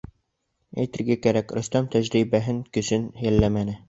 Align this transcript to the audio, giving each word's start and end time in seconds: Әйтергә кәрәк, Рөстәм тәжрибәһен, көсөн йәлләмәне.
Әйтергә 0.83 1.17
кәрәк, 1.25 1.53
Рөстәм 1.57 1.89
тәжрибәһен, 1.97 2.63
көсөн 2.79 3.07
йәлләмәне. 3.27 3.77